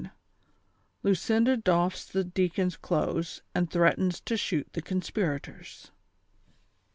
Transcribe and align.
LTJCINDA 1.05 1.63
DOFFS 1.63 2.05
THE 2.11 2.23
DEACON'S 2.23 2.75
CLOTHES, 2.77 3.43
AND 3.53 3.69
THREAT 3.69 3.99
ENS 3.99 4.19
TO 4.21 4.35
SHOOT 4.35 4.73
THE 4.73 4.81
CONSPIRATORS. 4.81 5.91